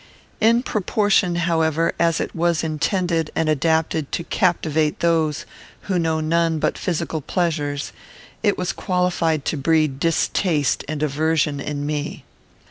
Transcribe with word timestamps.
In 0.39 0.63
proportion, 0.63 1.35
however, 1.35 1.93
as 1.99 2.19
it 2.19 2.33
was 2.35 2.63
intended 2.63 3.29
and 3.35 3.47
adapted 3.47 4.11
to 4.13 4.23
captivate 4.23 4.99
those 4.99 5.45
who 5.81 5.99
know 5.99 6.19
none 6.19 6.57
but 6.57 6.75
physical 6.75 7.21
pleasures, 7.21 7.93
it 8.41 8.57
was 8.57 8.73
qualified 8.73 9.45
to 9.45 9.57
breed 9.57 9.99
distaste 9.99 10.83
and 10.87 11.03
aversion 11.03 11.59
in 11.59 11.85
me. 11.85 12.23